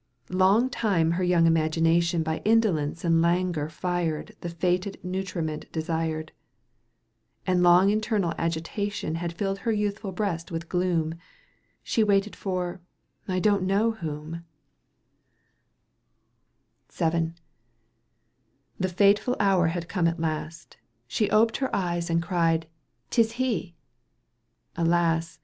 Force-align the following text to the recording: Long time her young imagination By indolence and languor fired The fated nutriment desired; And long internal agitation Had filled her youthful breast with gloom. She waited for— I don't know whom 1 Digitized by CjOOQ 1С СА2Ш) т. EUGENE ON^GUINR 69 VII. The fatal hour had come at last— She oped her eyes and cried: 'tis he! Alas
Long 0.31 0.67
time 0.71 1.11
her 1.11 1.23
young 1.23 1.45
imagination 1.45 2.23
By 2.23 2.41
indolence 2.43 3.03
and 3.05 3.21
languor 3.21 3.69
fired 3.69 4.35
The 4.41 4.49
fated 4.49 4.97
nutriment 5.03 5.71
desired; 5.71 6.31
And 7.45 7.61
long 7.61 7.91
internal 7.91 8.33
agitation 8.35 9.13
Had 9.13 9.31
filled 9.31 9.59
her 9.59 9.71
youthful 9.71 10.11
breast 10.11 10.51
with 10.51 10.67
gloom. 10.69 11.13
She 11.83 12.03
waited 12.03 12.35
for— 12.35 12.81
I 13.27 13.37
don't 13.37 13.61
know 13.61 13.91
whom 13.91 14.31
1 14.31 14.43
Digitized 16.97 17.11
by 17.11 17.11
CjOOQ 17.11 17.11
1С 17.11 17.11
СА2Ш) 17.11 17.11
т. 17.11 17.13
EUGENE 17.13 17.21
ON^GUINR 17.21 17.29
69 17.29 17.29
VII. 17.29 17.33
The 18.79 18.89
fatal 18.95 19.35
hour 19.39 19.67
had 19.67 19.87
come 19.87 20.07
at 20.07 20.19
last— 20.19 20.77
She 21.15 21.29
oped 21.29 21.57
her 21.57 21.75
eyes 21.75 22.09
and 22.09 22.23
cried: 22.23 22.65
'tis 23.11 23.33
he! 23.33 23.75
Alas 24.75 25.37